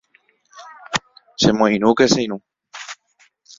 Chemoirũke 1.39 2.05
che 2.11 2.17
irũ 2.23 2.37